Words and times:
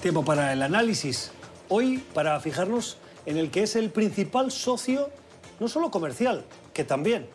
Tiempo 0.00 0.24
para 0.24 0.52
el 0.52 0.62
análisis. 0.62 1.32
Hoy 1.68 1.98
para 2.14 2.38
fijarnos 2.38 2.98
en 3.26 3.36
el 3.36 3.50
que 3.50 3.64
es 3.64 3.74
el 3.74 3.90
principal 3.90 4.52
socio, 4.52 5.10
no 5.58 5.66
solo 5.66 5.90
comercial, 5.90 6.44
que 6.72 6.84
también, 6.84 7.26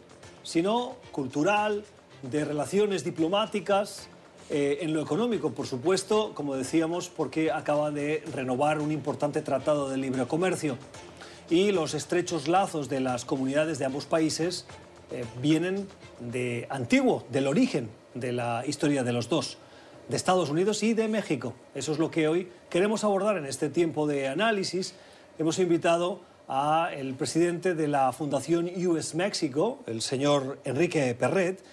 sino 0.43 0.95
cultural, 1.11 1.83
de 2.21 2.45
relaciones 2.45 3.03
diplomáticas, 3.03 4.07
eh, 4.49 4.77
en 4.79 4.93
lo 4.93 5.01
económico, 5.01 5.51
por 5.51 5.67
supuesto, 5.67 6.31
como 6.33 6.55
decíamos, 6.55 7.09
porque 7.09 7.51
acaba 7.51 7.91
de 7.91 8.23
renovar 8.33 8.79
un 8.79 8.93
importante 8.93 9.41
tratado 9.41 9.89
de 9.89 9.97
libre 9.97 10.25
comercio. 10.25 10.77
Y 11.49 11.73
los 11.73 11.93
estrechos 11.93 12.47
lazos 12.47 12.87
de 12.87 13.01
las 13.01 13.25
comunidades 13.25 13.77
de 13.77 13.85
ambos 13.85 14.05
países 14.05 14.65
eh, 15.11 15.25
vienen 15.41 15.85
de 16.21 16.65
antiguo, 16.69 17.25
del 17.29 17.47
origen 17.47 17.89
de 18.13 18.31
la 18.31 18.63
historia 18.65 19.03
de 19.03 19.11
los 19.11 19.27
dos 19.27 19.57
de 20.07 20.17
Estados 20.17 20.49
Unidos 20.49 20.83
y 20.83 20.93
de 20.93 21.07
México. 21.07 21.53
Eso 21.75 21.91
es 21.91 21.99
lo 21.99 22.11
que 22.11 22.27
hoy 22.27 22.49
queremos 22.69 23.03
abordar 23.03 23.37
en 23.37 23.45
este 23.45 23.69
tiempo 23.69 24.07
de 24.07 24.27
análisis. 24.27 24.93
Hemos 25.39 25.59
invitado 25.59 26.21
al 26.47 27.13
presidente 27.15 27.73
de 27.73 27.87
la 27.87 28.11
Fundación 28.11 28.69
US 28.87 29.15
México, 29.15 29.79
el 29.87 30.01
señor 30.01 30.59
Enrique 30.65 31.15
Perret, 31.15 31.63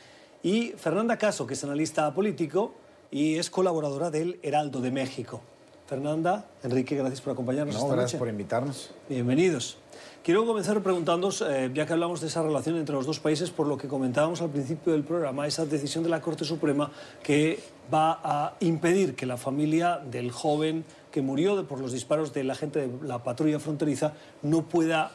y 0.42 0.70
Fernanda 0.76 1.18
Caso, 1.18 1.46
que 1.46 1.54
es 1.54 1.64
analista 1.64 2.12
político 2.14 2.74
y 3.10 3.36
es 3.36 3.50
colaboradora 3.50 4.10
del 4.10 4.38
Heraldo 4.42 4.80
de 4.80 4.90
México. 4.90 5.40
Fernanda, 5.86 6.46
Enrique, 6.62 6.94
gracias 6.94 7.20
por 7.20 7.32
acompañarnos. 7.32 7.74
No, 7.74 7.88
gracias 7.88 8.18
por 8.18 8.28
invitarnos. 8.28 8.92
Bienvenidos. 9.08 9.76
Quiero 10.22 10.44
comenzar 10.44 10.82
preguntándos, 10.82 11.40
eh, 11.40 11.70
ya 11.72 11.86
que 11.86 11.94
hablamos 11.94 12.20
de 12.20 12.26
esa 12.26 12.42
relación 12.42 12.76
entre 12.76 12.94
los 12.94 13.06
dos 13.06 13.18
países, 13.18 13.50
por 13.50 13.66
lo 13.66 13.78
que 13.78 13.88
comentábamos 13.88 14.42
al 14.42 14.50
principio 14.50 14.92
del 14.92 15.02
programa, 15.02 15.46
esa 15.46 15.64
decisión 15.64 16.04
de 16.04 16.10
la 16.10 16.20
Corte 16.20 16.44
Suprema 16.44 16.92
que 17.22 17.58
va 17.92 18.20
a 18.22 18.54
impedir 18.60 19.16
que 19.16 19.24
la 19.24 19.38
familia 19.38 19.96
del 19.96 20.30
joven 20.30 20.84
que 21.10 21.22
murió 21.22 21.66
por 21.66 21.80
los 21.80 21.92
disparos 21.92 22.34
de 22.34 22.44
la 22.44 22.54
gente 22.54 22.86
de 22.86 23.08
la 23.08 23.24
patrulla 23.24 23.58
fronteriza 23.58 24.12
no 24.42 24.68
pueda 24.68 25.12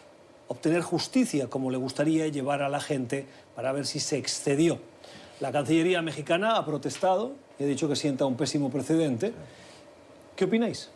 obtener 0.47 0.81
justicia 0.81 1.52
como 1.52 1.69
le 1.69 1.77
gustaría 1.77 2.27
llevar 2.30 2.63
a 2.63 2.69
la 2.69 2.80
gente 2.80 3.27
para 3.55 3.71
ver 3.73 3.85
si 3.85 3.99
se 3.99 4.17
excedió. 4.17 4.80
La 5.39 5.52
Cancillería 5.52 6.02
mexicana 6.02 6.58
ha 6.58 6.65
protestado 6.65 7.33
y 7.59 7.63
ha 7.63 7.67
dicho 7.67 7.87
que 7.87 7.95
sienta 7.95 8.25
un 8.25 8.37
pésimo 8.37 8.71
precedente. 8.71 9.33
¿Qué 10.35 10.45
opináis? 10.45 10.89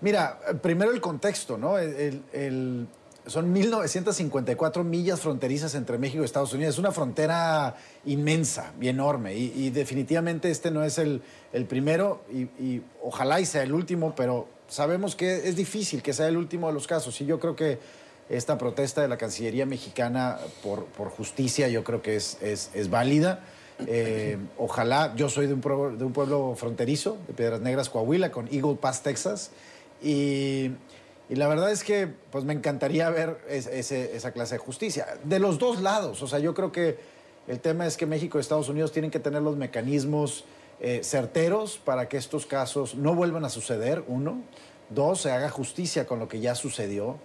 Mira, 0.00 0.40
primero 0.62 0.92
el 0.92 1.00
contexto, 1.02 1.58
¿no? 1.58 1.76
el, 1.76 2.86
son 3.30 3.54
1.954 3.54 4.82
millas 4.82 5.20
fronterizas 5.20 5.76
entre 5.76 5.98
México 5.98 6.22
y 6.22 6.24
Estados 6.24 6.52
Unidos. 6.52 6.74
Es 6.74 6.78
una 6.80 6.90
frontera 6.90 7.76
inmensa 8.04 8.72
y 8.80 8.88
enorme. 8.88 9.36
Y, 9.36 9.70
definitivamente 9.70 10.50
este 10.50 10.72
no 10.72 10.82
es 10.82 10.98
el, 10.98 11.22
primero 11.68 12.24
y, 12.32 12.82
ojalá 13.00 13.40
y 13.40 13.46
sea 13.46 13.62
el 13.62 13.72
último, 13.72 14.14
pero 14.16 14.48
sabemos 14.68 15.14
que 15.14 15.48
es 15.48 15.54
difícil 15.54 16.02
que 16.02 16.12
sea 16.12 16.26
el 16.26 16.36
último 16.36 16.66
de 16.66 16.74
los 16.74 16.88
casos. 16.88 17.20
Y 17.20 17.26
yo 17.26 17.38
creo 17.38 17.54
que 17.54 17.78
esta 18.28 18.58
protesta 18.58 19.00
de 19.00 19.06
la 19.06 19.16
Cancillería 19.16 19.64
mexicana 19.64 20.38
por, 20.64 20.86
justicia 21.10 21.68
yo 21.68 21.84
creo 21.84 22.02
que 22.02 22.16
es, 22.16 22.36
es, 22.42 22.90
válida. 22.90 23.44
Eh, 23.86 24.38
ojalá, 24.58 25.14
yo 25.14 25.28
soy 25.28 25.46
de 25.46 25.54
un, 25.54 25.60
pueblo, 25.60 25.96
de 25.96 26.04
un 26.04 26.12
pueblo 26.12 26.54
fronterizo, 26.56 27.16
de 27.28 27.34
Piedras 27.34 27.60
Negras, 27.60 27.90
Coahuila, 27.90 28.32
con 28.32 28.48
Eagle 28.52 28.74
Pass, 28.74 29.04
Texas. 29.04 29.52
Y 30.02 30.72
y 31.30 31.36
la 31.36 31.46
verdad 31.46 31.70
es 31.70 31.84
que 31.84 32.08
pues 32.08 32.44
me 32.44 32.52
encantaría 32.52 33.08
ver 33.08 33.38
esa 33.48 34.32
clase 34.32 34.56
de 34.56 34.58
justicia. 34.58 35.06
De 35.22 35.38
los 35.38 35.60
dos 35.60 35.80
lados. 35.80 36.22
O 36.22 36.26
sea, 36.26 36.40
yo 36.40 36.54
creo 36.54 36.72
que 36.72 36.98
el 37.46 37.60
tema 37.60 37.86
es 37.86 37.96
que 37.96 38.04
México 38.04 38.36
y 38.36 38.40
Estados 38.40 38.68
Unidos 38.68 38.90
tienen 38.90 39.12
que 39.12 39.20
tener 39.20 39.40
los 39.40 39.56
mecanismos 39.56 40.44
eh, 40.80 41.02
certeros 41.04 41.78
para 41.78 42.08
que 42.08 42.16
estos 42.16 42.46
casos 42.46 42.96
no 42.96 43.14
vuelvan 43.14 43.44
a 43.44 43.48
suceder, 43.48 44.02
uno. 44.08 44.42
Dos, 44.88 45.20
se 45.20 45.30
haga 45.30 45.50
justicia 45.50 46.04
con 46.04 46.18
lo 46.18 46.26
que 46.26 46.40
ya 46.40 46.56
sucedió. 46.56 47.18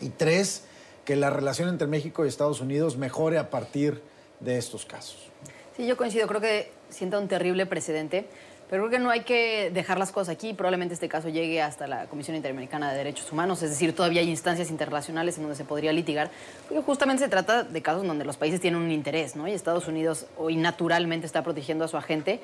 Y 0.00 0.10
tres, 0.10 0.62
que 1.04 1.16
la 1.16 1.28
relación 1.28 1.68
entre 1.68 1.88
México 1.88 2.24
y 2.24 2.28
Estados 2.28 2.60
Unidos 2.60 2.96
mejore 2.96 3.38
a 3.38 3.50
partir 3.50 4.02
de 4.38 4.56
estos 4.56 4.86
casos. 4.86 5.30
Sí, 5.76 5.84
yo 5.84 5.96
coincido. 5.96 6.28
Creo 6.28 6.40
que 6.40 6.70
sienta 6.90 7.18
un 7.18 7.26
terrible 7.26 7.66
precedente. 7.66 8.28
Pero 8.68 8.82
creo 8.82 8.90
que 8.90 8.98
no 8.98 9.10
hay 9.10 9.20
que 9.20 9.70
dejar 9.72 9.98
las 9.98 10.10
cosas 10.10 10.34
aquí. 10.34 10.52
Probablemente 10.52 10.94
este 10.94 11.08
caso 11.08 11.28
llegue 11.28 11.62
hasta 11.62 11.86
la 11.86 12.06
Comisión 12.06 12.36
Interamericana 12.36 12.90
de 12.90 12.98
Derechos 12.98 13.30
Humanos, 13.30 13.62
es 13.62 13.70
decir, 13.70 13.94
todavía 13.94 14.20
hay 14.22 14.28
instancias 14.28 14.70
internacionales 14.70 15.36
en 15.36 15.44
donde 15.44 15.56
se 15.56 15.64
podría 15.64 15.92
litigar. 15.92 16.30
Porque 16.68 16.82
justamente 16.82 17.22
se 17.22 17.28
trata 17.28 17.62
de 17.62 17.82
casos 17.82 18.04
donde 18.04 18.24
los 18.24 18.36
países 18.36 18.60
tienen 18.60 18.80
un 18.80 18.90
interés, 18.90 19.36
¿no? 19.36 19.46
Y 19.46 19.52
Estados 19.52 19.86
Unidos 19.86 20.26
hoy 20.36 20.56
naturalmente 20.56 21.26
está 21.26 21.44
protegiendo 21.44 21.84
a 21.84 21.88
su 21.88 21.96
agente, 21.96 22.40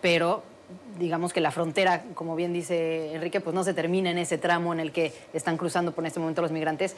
pero 0.00 0.44
digamos 0.98 1.32
que 1.32 1.40
la 1.40 1.50
frontera, 1.50 2.04
como 2.14 2.36
bien 2.36 2.52
dice 2.52 3.14
Enrique, 3.14 3.40
pues 3.40 3.54
no 3.54 3.64
se 3.64 3.74
termina 3.74 4.10
en 4.10 4.18
ese 4.18 4.38
tramo 4.38 4.72
en 4.72 4.80
el 4.80 4.92
que 4.92 5.12
están 5.32 5.56
cruzando 5.56 5.92
por 5.92 6.06
este 6.06 6.20
momento 6.20 6.40
los 6.40 6.52
migrantes 6.52 6.96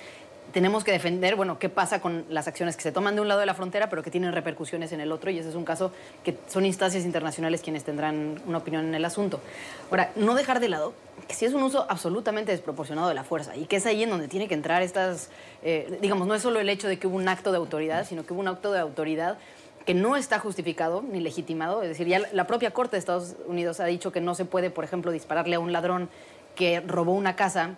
tenemos 0.53 0.85
que 0.85 0.93
defender, 0.93 1.37
bueno, 1.37 1.59
qué 1.59 1.69
pasa 1.69 2.01
con 2.01 2.25
las 2.29 2.49
acciones 2.49 2.77
que 2.77 2.83
se 2.83 2.93
toman 2.93 3.15
de 3.15 3.21
un 3.21 3.29
lado 3.29 3.41
de 3.41 3.47
la 3.47 3.55
frontera, 3.55 3.89
pero 3.91 4.03
que 4.03 4.11
tienen 4.11 4.33
repercusiones 4.33 4.93
en 4.93 5.01
el 5.01 5.13
otro, 5.13 5.31
y 5.31 5.39
ese 5.39 5.49
es 5.49 5.55
un 5.55 5.65
caso 5.65 5.93
que 6.25 6.37
son 6.49 6.65
instancias 6.65 7.05
internacionales 7.05 7.61
quienes 7.63 7.85
tendrán 7.85 8.41
una 8.47 8.59
opinión 8.59 8.87
en 8.87 8.95
el 8.95 9.05
asunto. 9.05 9.41
Ahora, 9.91 10.13
no 10.17 10.35
dejar 10.35 10.61
de 10.61 10.69
lado 10.69 10.95
que 11.29 11.35
si 11.35 11.45
es 11.45 11.53
un 11.53 11.63
uso 11.63 11.87
absolutamente 11.89 12.53
desproporcionado 12.53 13.09
de 13.09 13.15
la 13.15 13.25
fuerza, 13.25 13.57
y 13.57 13.67
que 13.67 13.77
es 13.77 13.87
ahí 13.87 14.03
en 14.03 14.11
donde 14.11 14.29
tiene 14.29 14.49
que 14.49 14.55
entrar 14.55 14.83
estas, 14.83 15.31
eh, 15.63 15.99
digamos, 16.01 16.27
no 16.27 16.35
es 16.35 16.43
solo 16.43 16.61
el 16.61 16.69
hecho 16.69 16.89
de 16.89 16.99
que 16.99 17.07
hubo 17.07 17.17
un 17.17 17.29
acto 17.29 17.51
de 17.51 17.59
autoridad, 17.59 18.07
sino 18.07 18.25
que 18.25 18.33
hubo 18.33 18.41
un 18.41 18.49
acto 18.49 18.73
de 18.73 18.81
autoridad 18.81 19.39
que 19.85 19.95
no 19.95 20.17
está 20.17 20.41
justificado 20.41 21.03
ni 21.03 21.21
legitimado, 21.21 21.83
es 21.83 21.89
decir, 21.89 22.09
ya 22.09 22.21
la 22.33 22.47
propia 22.47 22.73
Corte 22.73 22.97
de 22.97 22.99
Estados 22.99 23.37
Unidos 23.47 23.79
ha 23.79 23.85
dicho 23.85 24.11
que 24.11 24.21
no 24.21 24.35
se 24.35 24.45
puede, 24.45 24.71
por 24.71 24.85
ejemplo, 24.85 25.13
dispararle 25.13 25.55
a 25.57 25.61
un 25.61 25.73
ladrón 25.73 26.09
que 26.57 26.81
robó 26.81 27.13
una 27.13 27.37
casa 27.37 27.77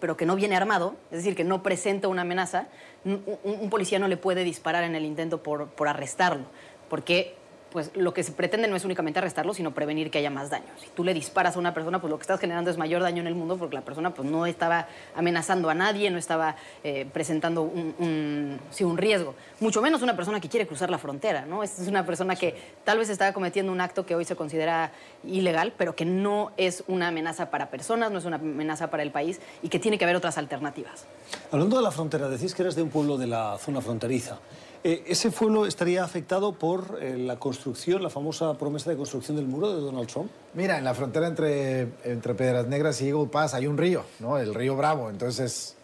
pero 0.00 0.16
que 0.16 0.26
no 0.26 0.36
viene 0.36 0.56
armado, 0.56 0.96
es 1.10 1.18
decir, 1.18 1.34
que 1.34 1.44
no 1.44 1.62
presenta 1.62 2.08
una 2.08 2.22
amenaza, 2.22 2.68
un, 3.04 3.70
policía 3.70 3.98
no 3.98 4.08
le 4.08 4.16
puede 4.16 4.44
disparar 4.44 4.84
en 4.84 4.94
el 4.94 5.04
intento 5.04 5.42
por, 5.42 5.68
por 5.68 5.88
arrestarlo, 5.88 6.44
porque 6.88 7.34
pues 7.74 7.90
lo 7.96 8.14
que 8.14 8.22
se 8.22 8.30
pretende 8.30 8.68
no 8.68 8.76
es 8.76 8.84
únicamente 8.84 9.18
arrestarlo, 9.18 9.52
sino 9.52 9.74
prevenir 9.74 10.08
que 10.08 10.18
haya 10.18 10.30
más 10.30 10.48
daño. 10.48 10.68
Si 10.78 10.86
tú 10.90 11.02
le 11.02 11.12
disparas 11.12 11.56
a 11.56 11.58
una 11.58 11.74
persona, 11.74 12.00
pues 12.00 12.08
lo 12.08 12.16
que 12.18 12.22
estás 12.22 12.38
generando 12.38 12.70
es 12.70 12.78
mayor 12.78 13.02
daño 13.02 13.20
en 13.20 13.26
el 13.26 13.34
mundo 13.34 13.56
porque 13.56 13.74
la 13.74 13.80
persona 13.80 14.14
pues 14.14 14.30
no 14.30 14.46
estaba 14.46 14.86
amenazando 15.16 15.68
a 15.68 15.74
nadie, 15.74 16.08
no 16.08 16.16
estaba 16.16 16.54
eh, 16.84 17.04
presentando 17.12 17.62
un, 17.62 18.60
un 18.78 18.96
riesgo. 18.96 19.34
Mucho 19.58 19.82
menos 19.82 20.02
una 20.02 20.14
persona 20.14 20.38
que 20.38 20.48
quiere 20.48 20.68
cruzar 20.68 20.88
la 20.88 20.98
frontera, 20.98 21.46
¿no? 21.46 21.64
Es 21.64 21.80
una 21.80 22.06
persona 22.06 22.36
que 22.36 22.54
tal 22.84 22.98
vez 22.98 23.08
estaba 23.08 23.32
cometiendo 23.32 23.72
un 23.72 23.80
acto 23.80 24.06
que 24.06 24.14
hoy 24.14 24.24
se 24.24 24.36
considera 24.36 24.92
ilegal, 25.24 25.72
pero 25.76 25.96
que 25.96 26.04
no 26.04 26.52
es 26.56 26.84
una 26.86 27.08
amenaza 27.08 27.50
para 27.50 27.70
personas, 27.70 28.12
no 28.12 28.18
es 28.18 28.24
una 28.24 28.36
amenaza 28.36 28.88
para 28.88 29.02
el 29.02 29.10
país 29.10 29.40
y 29.64 29.68
que 29.68 29.80
tiene 29.80 29.98
que 29.98 30.04
haber 30.04 30.14
otras 30.14 30.38
alternativas. 30.38 31.06
Hablando 31.50 31.78
de 31.78 31.82
la 31.82 31.90
frontera, 31.90 32.28
decís 32.28 32.54
que 32.54 32.62
eres 32.62 32.76
de 32.76 32.82
un 32.82 32.90
pueblo 32.90 33.18
de 33.18 33.26
la 33.26 33.58
zona 33.58 33.80
fronteriza. 33.80 34.38
Eh, 34.86 35.02
¿Ese 35.06 35.30
pueblo 35.30 35.64
estaría 35.64 36.04
afectado 36.04 36.52
por 36.52 36.98
eh, 37.00 37.16
la 37.16 37.38
construcción, 37.38 38.02
la 38.02 38.10
famosa 38.10 38.52
promesa 38.58 38.90
de 38.90 38.98
construcción 38.98 39.34
del 39.34 39.46
muro 39.46 39.74
de 39.74 39.80
Donald 39.80 40.06
Trump? 40.06 40.30
Mira, 40.52 40.76
en 40.76 40.84
la 40.84 40.92
frontera 40.92 41.26
entre, 41.26 41.88
entre 42.04 42.34
Piedras 42.34 42.66
Negras 42.66 43.00
y 43.00 43.08
Eagle 43.08 43.28
Pass 43.28 43.54
hay 43.54 43.66
un 43.66 43.78
río, 43.78 44.04
¿no? 44.20 44.36
El 44.36 44.54
río 44.54 44.76
Bravo, 44.76 45.08
entonces 45.08 45.74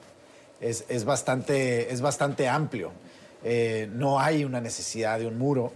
es, 0.60 0.84
es 0.90 1.04
bastante, 1.06 1.90
es 1.90 2.02
bastante 2.02 2.46
amplio. 2.46 2.92
Eh, 3.42 3.88
no 3.90 4.20
hay 4.20 4.44
una 4.44 4.60
necesidad 4.60 5.18
de 5.18 5.26
un 5.26 5.38
muro. 5.38 5.72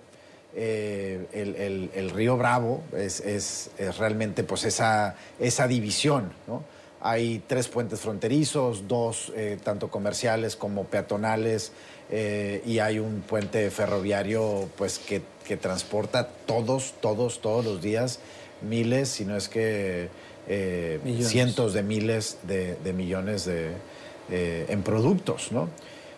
el, 0.55 1.27
el, 1.33 1.91
el, 1.95 2.11
río 2.11 2.37
Bravo 2.37 2.83
es, 2.93 3.21
es, 3.21 3.71
es, 3.79 3.97
realmente 3.97 4.45
pues 4.45 4.65
esa, 4.65 5.17
esa 5.41 5.67
división, 5.67 6.31
¿no? 6.47 6.63
Hay 7.01 7.43
tres 7.47 7.69
puentes 7.69 8.01
fronterizos, 8.01 8.89
dos 8.89 9.31
tanto 9.63 9.91
comerciales 9.91 10.57
como 10.57 10.85
peatonales, 10.85 11.73
eh, 12.11 12.63
y 12.67 12.79
hay 12.81 12.99
un 12.99 13.23
puente 13.23 13.71
ferroviario 13.71 14.69
pues 14.77 14.99
que, 14.99 15.23
transporta 15.57 16.29
todos, 16.47 16.95
todos, 17.01 17.41
todos 17.41 17.65
los 17.65 17.83
días 17.83 18.19
miles, 18.63 19.09
si 19.11 19.25
no 19.25 19.37
es 19.37 19.49
que 19.49 20.09
eh, 20.49 21.01
cientos 21.21 21.75
de 21.75 21.83
miles 21.83 22.39
de, 22.43 22.93
millones 22.95 23.45
de, 23.45 23.73
eh, 24.31 24.67
en 24.69 24.83
productos, 24.83 25.53
¿no? 25.53 25.69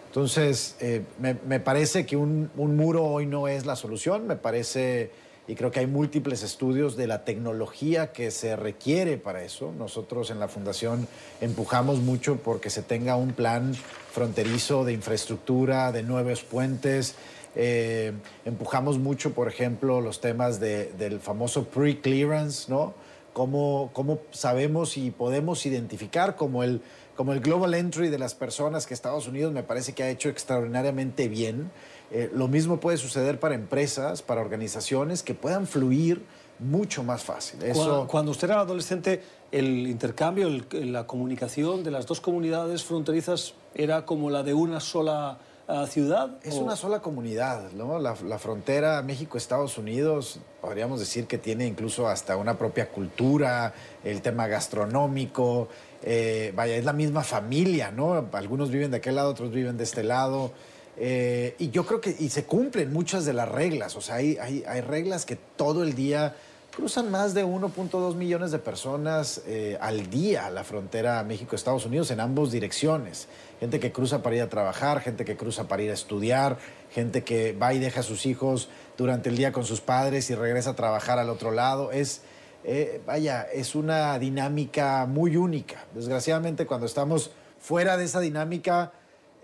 Entonces, 0.06 0.76
me, 1.18 1.60
parece 1.60 2.06
que 2.06 2.16
un, 2.16 2.50
un, 2.56 2.76
muro 2.76 3.04
hoy 3.04 3.26
no 3.26 3.48
es 3.48 3.66
la 3.66 3.76
solución, 3.76 4.26
me 4.26 4.36
parece, 4.36 5.10
y 5.48 5.54
creo 5.54 5.70
que 5.70 5.80
hay 5.80 5.86
múltiples 5.86 6.42
estudios 6.42 6.96
de 6.96 7.06
la 7.06 7.24
tecnología 7.24 8.12
que 8.12 8.30
se 8.30 8.56
requiere 8.56 9.16
para 9.16 9.44
eso. 9.44 9.72
Nosotros 9.78 10.30
en 10.30 10.40
la 10.40 10.48
Fundación 10.48 11.06
empujamos 11.40 12.00
mucho 12.00 12.36
porque 12.36 12.68
se 12.68 12.82
tenga 12.82 13.16
un 13.16 13.32
plan 13.32 13.74
fronterizo 14.12 14.84
de 14.84 14.92
infraestructura, 14.92 15.92
de 15.92 16.02
nuevos 16.02 16.42
puentes. 16.42 17.14
Eh, 17.54 18.12
empujamos 18.44 18.98
mucho, 18.98 19.32
por 19.34 19.48
ejemplo, 19.48 20.00
los 20.00 20.20
temas 20.20 20.58
del 20.58 21.20
famoso 21.20 21.64
pre-clearance, 21.64 22.70
¿no? 22.70 22.94
Cómo, 23.32 23.90
cómo, 23.92 24.20
sabemos 24.30 24.96
y 24.96 25.10
podemos 25.10 25.66
identificar 25.66 26.36
como 26.36 26.64
el, 26.64 26.80
como 27.16 27.34
el 27.34 27.40
global 27.40 27.74
entry 27.74 28.08
de 28.08 28.18
las 28.18 28.34
personas 28.34 28.86
que 28.86 28.94
Estados 28.94 29.28
Unidos 29.28 29.52
me 29.52 29.62
parece 29.62 29.92
que 29.92 30.02
ha 30.02 30.08
hecho 30.08 30.28
extraordinariamente 30.28 31.28
bien. 31.28 31.70
Eh, 32.10 32.30
lo 32.32 32.48
mismo 32.48 32.78
puede 32.78 32.96
suceder 32.98 33.40
para 33.40 33.54
empresas, 33.54 34.22
para 34.22 34.40
organizaciones 34.40 35.22
que 35.22 35.34
puedan 35.34 35.66
fluir 35.66 36.24
mucho 36.58 37.02
más 37.02 37.22
fácil. 37.22 37.62
Eso... 37.62 38.06
Cuando, 38.08 38.30
usted 38.30 38.48
era 38.48 38.60
adolescente, 38.60 39.22
el 39.52 39.86
intercambio, 39.86 40.48
la 40.70 41.06
comunicación 41.06 41.82
de 41.82 41.90
las 41.90 42.06
dos 42.06 42.20
comunidades 42.20 42.84
fronterizas 42.84 43.54
era 43.74 44.04
como 44.04 44.30
la 44.30 44.42
de 44.42 44.54
una 44.54 44.80
sola 44.80 45.38
ah, 45.68 45.86
ciudad? 45.86 46.38
Es 46.42 46.54
una 46.54 46.76
sola 46.76 47.00
comunidad, 47.00 47.72
¿no? 47.72 47.98
La, 47.98 48.14
frontera 48.38 49.02
México-Estados 49.02 49.76
Unidos, 49.76 50.40
podríamos 50.60 51.00
decir 51.00 51.26
que 51.26 51.38
tiene 51.38 51.66
incluso 51.66 52.08
hasta 52.08 52.36
una 52.36 52.56
propia 52.56 52.88
cultura, 52.90 53.74
el 54.04 54.22
tema 54.22 54.46
gastronómico, 54.46 55.68
eh, 56.02 56.52
vaya, 56.54 56.76
es 56.76 56.84
la 56.84 56.92
misma 56.92 57.22
familia, 57.22 57.90
¿no? 57.90 58.28
Algunos 58.32 58.70
viven 58.70 58.90
de 58.90 58.98
aquel 58.98 59.16
lado, 59.16 59.30
otros 59.30 59.50
viven 59.50 59.76
de 59.76 59.84
este 59.84 60.04
lado. 60.04 60.52
Eh, 60.98 61.54
y 61.58 61.70
yo 61.70 61.84
creo 61.84 62.00
que 62.00 62.14
y 62.18 62.30
se 62.30 62.44
cumplen 62.44 62.92
muchas 62.92 63.24
de 63.26 63.34
las 63.34 63.48
reglas, 63.48 63.96
o 63.96 64.00
sea, 64.00 64.16
hay, 64.16 64.38
hay, 64.38 64.80
reglas 64.80 65.26
que 65.26 65.36
todo 65.36 65.82
el 65.82 65.94
día 65.94 66.34
cruzan 66.74 67.10
más 67.10 67.34
de 67.34 67.44
1.2 67.44 68.14
millones 68.14 68.50
de 68.50 68.58
personas 68.58 69.42
eh, 69.46 69.76
al 69.80 70.08
día 70.08 70.48
la 70.50 70.64
frontera 70.64 71.22
México-Estados 71.22 71.84
Unidos 71.86 72.10
en 72.10 72.20
ambas 72.20 72.50
direcciones. 72.50 73.28
Gente 73.60 73.80
que 73.80 73.92
cruza 73.92 74.22
para 74.22 74.36
ir 74.36 74.42
a 74.42 74.48
trabajar, 74.48 75.00
gente 75.00 75.24
que 75.24 75.36
cruza 75.36 75.68
para 75.68 75.82
ir 75.82 75.90
a 75.90 75.94
estudiar, 75.94 76.58
gente 76.92 77.24
que 77.24 77.52
va 77.52 77.72
y 77.72 77.78
deja 77.78 78.00
a 78.00 78.02
sus 78.02 78.26
hijos 78.26 78.68
durante 78.96 79.28
el 79.28 79.36
día 79.36 79.52
con 79.52 79.64
sus 79.64 79.80
padres 79.80 80.28
y 80.30 80.34
regresa 80.34 80.70
a 80.70 80.76
trabajar 80.76 81.18
al 81.18 81.30
otro 81.30 81.50
lado. 81.50 81.92
Es, 81.92 82.22
eh, 82.64 83.00
vaya, 83.06 83.42
es 83.42 83.74
una 83.74 84.18
dinámica 84.18 85.06
muy 85.06 85.36
única. 85.36 85.84
Desgraciadamente 85.94 86.66
cuando 86.66 86.86
estamos 86.86 87.30
fuera 87.58 87.96
de 87.96 88.04
esa 88.04 88.20
dinámica 88.20 88.92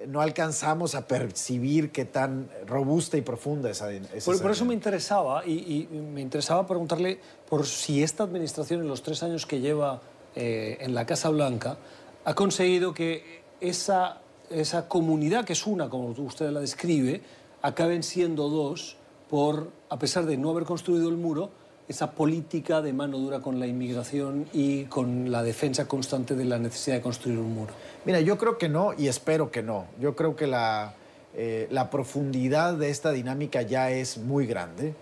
no 0.08 0.20
alcanzamos 0.20 0.94
a 0.94 1.06
percibir 1.06 1.90
qué 1.90 2.04
tan 2.04 2.49
robusta 2.66 3.16
y 3.16 3.22
profunda 3.22 3.70
esa, 3.70 3.93
esa 3.93 4.31
por, 4.31 4.40
por, 4.40 4.50
eso 4.50 4.64
me 4.64 4.75
interesaba 4.75 5.46
y, 5.46 5.88
me 5.90 6.20
interesaba 6.20 6.66
preguntarle 6.66 7.20
por 7.49 7.66
si 7.66 8.02
esta 8.02 8.25
administración 8.25 8.81
en 8.81 8.88
los 8.88 9.02
tres 9.02 9.22
años 9.22 9.46
que 9.46 9.60
lleva 9.60 10.00
eh, 10.34 10.78
en 10.81 10.94
la 10.94 11.06
Casa 11.06 11.28
Blanca 11.28 11.76
ha 12.25 12.34
conseguido 12.34 12.94
que 12.94 13.43
esa, 13.60 14.20
esa 14.50 14.88
comunidad, 14.88 15.44
que 15.44 15.52
es 15.52 15.66
una, 15.66 15.88
como 15.88 16.08
usted 16.10 16.50
la 16.50 16.60
describe, 16.60 17.22
acaben 17.62 18.02
siendo 18.02 18.49
dos 18.49 18.96
por, 19.31 19.70
a 19.88 19.99
pesar 19.99 20.26
de 20.26 20.37
no 20.37 20.50
haber 20.50 20.64
construido 20.64 21.08
el 21.08 21.16
muro, 21.16 21.50
esa 21.88 22.12
política 22.12 22.81
de 22.81 22.93
mano 22.93 23.19
dura 23.19 23.40
con 23.40 23.58
la 23.61 23.67
inmigración 23.67 24.46
y 24.52 24.84
con 24.84 25.31
la 25.31 25.43
defensa 25.43 25.87
constante 25.87 26.34
de 26.34 26.44
la 26.44 26.58
necesidad 26.58 26.96
de 26.96 27.02
construir 27.02 27.38
un 27.38 27.55
muro? 27.55 27.73
Mira, 28.05 28.20
yo 28.20 28.38
creo 28.38 28.58
que 28.58 28.69
no 28.69 28.94
y 28.96 29.08
espero 29.08 29.50
que 29.50 29.62
no. 29.62 29.87
Yo 30.00 30.17
creo 30.17 30.37
que 30.37 30.46
la, 30.46 30.94
eh, 31.34 31.67
la 31.70 31.90
profundidad 31.90 32.75
de 32.75 32.90
esta 32.90 33.11
dinámica 33.12 33.62
ya 33.62 33.90
es 33.90 34.19
muy 34.19 34.46
grande 34.46 34.94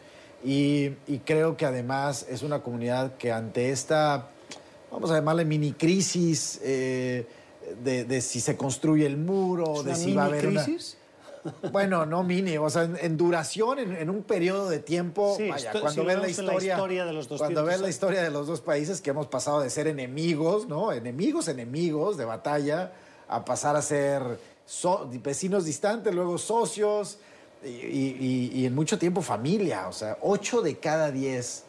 y, 0.45 0.91
creo 1.25 1.57
que 1.57 1.67
además 1.67 2.27
es 2.29 2.43
una 2.43 2.61
comunidad 2.61 3.17
que 3.17 3.31
ante 3.31 3.71
esta, 3.71 4.29
vamos 4.91 5.11
a 5.11 5.15
llamarle 5.15 5.45
mini 5.45 5.73
crisis, 5.73 6.61
eh, 6.63 7.27
de, 7.83 8.21
si 8.21 8.41
se 8.41 8.57
construye 8.57 9.07
el 9.07 9.19
muro, 9.19 9.83
de 9.83 9.95
si 9.95 10.15
va 10.15 10.25
a 10.25 10.27
haber 10.27 10.47
crisis? 10.47 10.97
Bueno, 11.73 12.07
no 12.07 12.23
mini, 12.23 12.57
o 12.59 12.69
sea, 12.69 12.83
en, 12.83 13.17
duración, 13.17 13.79
en, 13.79 14.11
un 14.11 14.23
periodo 14.23 14.69
de 14.69 14.79
tiempo, 14.79 15.39
vaya, 15.49 15.73
cuando 15.73 16.05
ves 16.05 16.19
la 16.19 16.29
historia, 16.29 17.05
de 17.05 17.13
los 17.13 17.29
dos 17.29 17.39
cuando 17.39 17.65
ves 17.65 17.81
la 17.81 17.89
historia 17.89 18.23
de 18.23 18.31
los 18.31 18.47
dos 18.47 18.61
países 18.61 19.01
que 19.01 19.11
hemos 19.11 19.27
pasado 19.27 19.61
de 19.61 19.71
ser 19.71 19.87
enemigos, 19.87 20.69
¿no? 20.69 20.93
Enemigos, 20.93 21.49
enemigos 21.49 22.17
de 22.17 22.25
batalla, 22.25 22.93
a 23.29 23.45
pasar 23.45 23.77
a 23.77 23.83
ser 23.83 24.23
vecinos 25.23 25.65
distantes, 25.65 26.15
luego 26.15 26.39
socios 26.39 27.19
y, 27.65 28.65
en 28.65 28.75
mucho 28.75 28.99
tiempo 28.99 29.23
familia, 29.23 29.89
o 29.89 29.93
sea, 29.93 30.19
ocho 30.23 30.63
de 30.63 30.79
cada 30.79 31.11
diez 31.11 31.65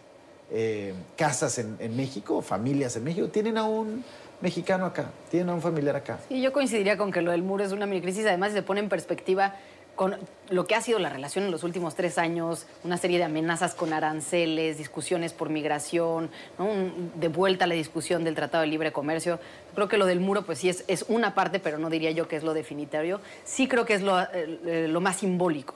eh, 0.51 0.93
casas 1.15 1.57
en, 1.59 1.77
en 1.79 1.95
México, 1.95 2.41
familias 2.41 2.95
en 2.95 3.03
México, 3.03 3.29
tienen 3.29 3.57
aún 3.57 4.03
mexicano 4.41 4.85
acá, 4.85 5.11
tiene 5.29 5.51
a 5.51 5.53
un 5.53 5.61
familiar 5.61 5.95
acá. 5.95 6.19
Y 6.29 6.41
yo 6.41 6.51
coincidiría 6.51 6.97
con 6.97 7.11
que 7.11 7.21
lo 7.21 7.31
del 7.31 7.43
muro 7.43 7.63
es 7.63 7.71
una 7.71 7.85
mini 7.85 8.01
crisis, 8.01 8.25
además 8.25 8.53
se 8.53 8.63
pone 8.63 8.79
en 8.79 8.89
perspectiva 8.89 9.55
con 9.95 10.17
lo 10.49 10.65
que 10.65 10.73
ha 10.73 10.81
sido 10.81 10.99
la 10.99 11.09
relación 11.09 11.45
en 11.45 11.51
los 11.51 11.63
últimos 11.63 11.95
tres 11.95 12.17
años, 12.17 12.65
una 12.83 12.97
serie 12.97 13.19
de 13.19 13.25
amenazas 13.25 13.75
con 13.75 13.93
aranceles, 13.93 14.77
discusiones 14.77 15.33
por 15.33 15.49
migración, 15.49 16.31
de 17.15 17.27
vuelta 17.27 17.65
a 17.65 17.67
la 17.67 17.75
discusión 17.75 18.23
del 18.23 18.33
Tratado 18.33 18.61
de 18.61 18.67
Libre 18.67 18.91
Comercio. 18.91 19.39
Creo 19.75 19.87
que 19.87 19.97
lo 19.97 20.05
del 20.05 20.19
muro, 20.19 20.43
pues 20.43 20.59
sí, 20.59 20.69
es, 20.69 20.85
es 20.87 21.05
una 21.07 21.35
parte, 21.35 21.59
pero 21.59 21.77
no 21.77 21.89
diría 21.89 22.09
yo 22.11 22.27
que 22.27 22.37
es 22.37 22.43
lo 22.43 22.53
definitorio. 22.53 23.21
Sí 23.43 23.67
creo 23.67 23.85
que 23.85 23.93
es 23.93 24.01
lo, 24.01 24.19
eh, 24.19 24.87
lo 24.89 25.01
más 25.01 25.17
simbólico. 25.17 25.75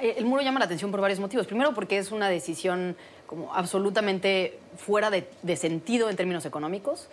El 0.00 0.26
muro 0.26 0.42
llama 0.42 0.58
la 0.58 0.64
atención 0.66 0.90
por 0.90 1.00
varios 1.00 1.20
motivos. 1.20 1.46
Primero, 1.46 1.72
porque 1.72 1.98
es 1.98 2.10
una 2.10 2.28
decisión 2.28 2.96
como 3.26 3.54
absolutamente 3.54 4.58
fuera 4.76 5.10
de, 5.10 5.28
de 5.42 5.56
sentido 5.56 6.10
en 6.10 6.16
términos 6.16 6.44
económicos. 6.46 7.08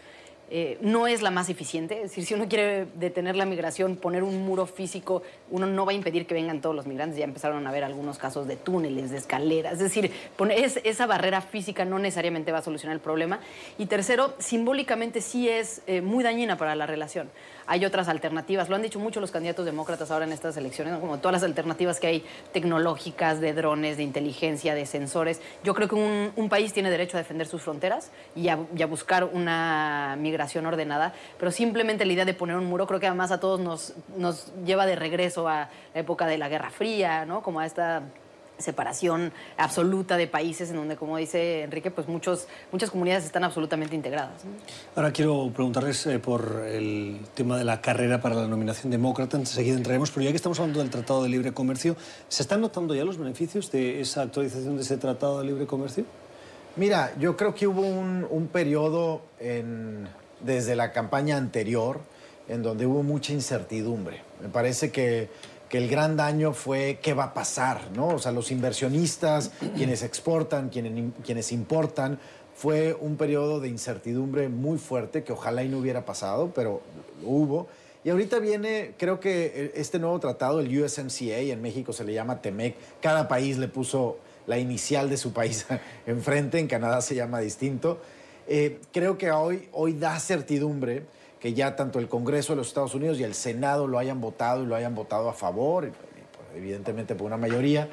Eh, 0.53 0.77
no 0.81 1.07
es 1.07 1.21
la 1.21 1.31
más 1.31 1.47
eficiente. 1.47 1.95
Es 1.95 2.09
decir, 2.09 2.25
si 2.25 2.33
uno 2.33 2.49
quiere 2.49 2.85
detener 2.95 3.37
la 3.37 3.45
migración, 3.45 3.95
poner 3.95 4.21
un 4.21 4.43
muro 4.43 4.65
físico, 4.65 5.23
uno 5.49 5.65
no 5.65 5.85
va 5.85 5.93
a 5.93 5.95
impedir 5.95 6.27
que 6.27 6.33
vengan 6.33 6.59
todos 6.59 6.75
los 6.75 6.85
migrantes. 6.85 7.17
Ya 7.17 7.23
empezaron 7.23 7.65
a 7.65 7.69
haber 7.69 7.85
algunos 7.85 8.17
casos 8.17 8.49
de 8.49 8.57
túneles, 8.57 9.11
de 9.11 9.17
escaleras. 9.17 9.73
Es 9.73 9.79
decir, 9.79 10.11
poner 10.35 10.59
esa 10.83 11.05
barrera 11.05 11.39
física 11.39 11.85
no 11.85 11.99
necesariamente 11.99 12.51
va 12.51 12.57
a 12.57 12.61
solucionar 12.63 12.95
el 12.95 13.01
problema. 13.01 13.39
Y 13.77 13.85
tercero, 13.85 14.33
simbólicamente 14.39 15.21
sí 15.21 15.47
es 15.47 15.83
eh, 15.87 16.01
muy 16.01 16.21
dañina 16.21 16.57
para 16.57 16.75
la 16.75 16.85
relación 16.85 17.29
hay 17.71 17.85
otras 17.85 18.09
alternativas. 18.09 18.67
Lo 18.67 18.75
han 18.75 18.81
dicho 18.81 18.99
mucho 18.99 19.21
los 19.21 19.31
candidatos 19.31 19.65
demócratas 19.65 20.11
ahora 20.11 20.25
en 20.25 20.33
estas 20.33 20.57
elecciones, 20.57 20.99
como 20.99 21.19
todas 21.19 21.33
las 21.33 21.43
alternativas 21.43 22.01
que 22.01 22.07
hay 22.07 22.25
tecnológicas, 22.51 23.39
de 23.39 23.53
drones, 23.53 23.95
de 23.95 24.03
inteligencia, 24.03 24.75
de 24.75 24.85
sensores. 24.85 25.39
Yo 25.63 25.73
creo 25.73 25.87
que 25.87 25.95
un, 25.95 26.49
país 26.51 26.73
tiene 26.73 26.89
derecho 26.89 27.15
a 27.15 27.21
defender 27.21 27.47
sus 27.47 27.61
fronteras 27.61 28.11
y 28.35 28.49
a, 28.49 28.57
buscar 28.87 29.23
una 29.23 30.17
migración 30.19 30.40
ordenada, 30.65 31.13
pero 31.37 31.51
simplemente 31.51 32.05
la 32.05 32.13
idea 32.13 32.25
de 32.25 32.33
poner 32.33 32.55
un 32.55 32.65
muro 32.65 32.87
creo 32.87 32.99
que 32.99 33.07
además 33.07 33.31
a 33.31 33.39
todos 33.39 33.59
nos, 33.59 33.93
nos 34.17 34.51
lleva 34.65 34.85
de 34.85 34.95
regreso 34.95 35.47
a 35.47 35.69
la 35.93 35.99
época 35.99 36.25
de 36.25 36.37
la 36.37 36.49
Guerra 36.49 36.69
Fría, 36.69 37.25
¿no? 37.25 37.41
como 37.41 37.59
a 37.59 37.65
esta 37.65 38.03
separación 38.61 39.33
absoluta 39.57 40.17
de 40.17 40.27
países 40.27 40.69
en 40.69 40.77
donde, 40.77 40.95
como 40.95 41.17
dice 41.17 41.63
Enrique, 41.63 41.91
pues 41.91 42.07
muchos, 42.07 42.47
muchas 42.71 42.91
comunidades 42.91 43.25
están 43.25 43.43
absolutamente 43.43 43.95
integradas. 43.95 44.43
Ahora 44.95 45.11
quiero 45.11 45.51
preguntarles 45.53 46.05
eh, 46.07 46.19
por 46.19 46.63
el 46.67 47.19
tema 47.33 47.57
de 47.57 47.63
la 47.63 47.81
carrera 47.81 48.21
para 48.21 48.35
la 48.35 48.47
nominación 48.47 48.91
demócrata, 48.91 49.37
enseguida 49.37 49.75
entraremos, 49.75 50.11
pero 50.11 50.23
ya 50.23 50.29
que 50.29 50.37
estamos 50.37 50.59
hablando 50.59 50.79
del 50.79 50.89
Tratado 50.89 51.23
de 51.23 51.29
Libre 51.29 51.51
Comercio, 51.51 51.95
¿se 52.27 52.43
están 52.43 52.61
notando 52.61 52.95
ya 52.95 53.03
los 53.03 53.17
beneficios 53.17 53.71
de 53.71 53.99
esa 53.99 54.21
actualización 54.21 54.75
de 54.77 54.83
ese 54.83 54.97
Tratado 54.97 55.39
de 55.39 55.47
Libre 55.47 55.65
Comercio? 55.65 56.05
Mira, 56.77 57.11
yo 57.19 57.35
creo 57.35 57.53
que 57.53 57.67
hubo 57.67 57.81
un, 57.81 58.25
un 58.29 58.47
periodo 58.47 59.23
en, 59.39 60.07
desde 60.45 60.75
la 60.75 60.91
campaña 60.91 61.37
anterior 61.37 62.01
en 62.47 62.63
donde 62.63 62.85
hubo 62.85 63.03
mucha 63.03 63.33
incertidumbre. 63.33 64.21
Me 64.41 64.49
parece 64.49 64.91
que 64.91 65.29
que 65.71 65.77
el 65.77 65.87
gran 65.87 66.17
daño 66.17 66.51
fue 66.51 66.99
qué 67.01 67.13
va 67.13 67.23
a 67.23 67.33
pasar, 67.33 67.79
¿no? 67.95 68.09
O 68.09 68.19
sea, 68.19 68.33
los 68.33 68.51
inversionistas, 68.51 69.53
quienes 69.77 70.03
exportan, 70.03 70.67
quienes, 70.67 71.13
quienes 71.23 71.53
importan, 71.53 72.19
fue 72.53 72.93
un 72.99 73.15
periodo 73.15 73.61
de 73.61 73.69
incertidumbre 73.69 74.49
muy 74.49 74.77
fuerte 74.77 75.23
que 75.23 75.31
ojalá 75.31 75.63
y 75.63 75.69
no 75.69 75.77
hubiera 75.77 76.03
pasado, 76.03 76.51
pero 76.53 76.81
hubo. 77.23 77.67
Y 78.03 78.09
ahorita 78.09 78.39
viene, 78.39 78.95
creo 78.97 79.21
que 79.21 79.71
este 79.73 79.97
nuevo 79.97 80.19
tratado, 80.19 80.59
el 80.59 80.77
USMCA, 80.77 81.37
en 81.37 81.61
México 81.61 81.93
se 81.93 82.03
le 82.03 82.13
llama 82.13 82.41
TEMEC, 82.41 82.75
cada 83.01 83.29
país 83.29 83.57
le 83.57 83.69
puso 83.69 84.17
la 84.47 84.59
inicial 84.59 85.09
de 85.09 85.15
su 85.15 85.31
país 85.31 85.65
enfrente, 86.05 86.59
en 86.59 86.67
Canadá 86.67 87.01
se 87.01 87.15
llama 87.15 87.39
distinto. 87.39 88.01
Eh, 88.47 88.79
creo 88.91 89.17
que 89.17 89.31
hoy, 89.31 89.69
hoy 89.71 89.93
da 89.93 90.19
certidumbre 90.19 91.03
que 91.39 91.53
ya 91.53 91.75
tanto 91.75 91.99
el 91.99 92.07
Congreso 92.07 92.53
de 92.53 92.57
los 92.57 92.67
Estados 92.67 92.93
Unidos 92.93 93.19
y 93.19 93.23
el 93.23 93.33
Senado 93.33 93.87
lo 93.87 93.97
hayan 93.97 94.21
votado 94.21 94.63
y 94.63 94.67
lo 94.67 94.75
hayan 94.75 94.93
votado 94.93 95.27
a 95.27 95.33
favor, 95.33 95.89
pues, 95.89 96.47
evidentemente 96.55 97.15
por 97.15 97.25
una 97.27 97.37
mayoría, 97.37 97.89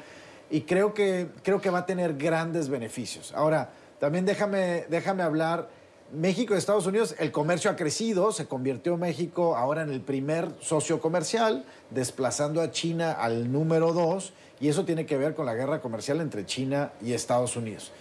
y 0.51 0.61
creo 0.61 0.93
que, 0.93 1.27
creo 1.43 1.59
que 1.59 1.69
va 1.69 1.79
a 1.79 1.85
tener 1.85 2.15
grandes 2.15 2.69
beneficios. 2.69 3.33
Ahora, 3.33 3.71
también 3.99 4.25
déjame, 4.25 4.85
déjame 4.89 5.23
hablar, 5.23 5.69
México 6.11 6.55
y 6.55 6.57
Estados 6.57 6.87
Unidos, 6.87 7.15
el 7.19 7.31
comercio 7.31 7.69
ha 7.69 7.75
crecido, 7.75 8.31
se 8.31 8.47
convirtió 8.47 8.97
México 8.97 9.55
ahora 9.55 9.83
en 9.83 9.91
el 9.91 10.01
primer 10.01 10.49
socio 10.59 10.99
comercial, 10.99 11.65
desplazando 11.91 12.61
a 12.61 12.71
China 12.71 13.11
al 13.11 13.51
número 13.51 13.93
dos, 13.93 14.33
y 14.59 14.69
eso 14.69 14.85
tiene 14.85 15.05
que 15.05 15.17
ver 15.17 15.35
con 15.35 15.45
la 15.45 15.53
guerra 15.53 15.81
comercial 15.81 16.19
entre 16.21 16.45
China 16.45 16.91
y 17.01 17.13
Estados 17.13 17.55
Unidos. 17.55 17.91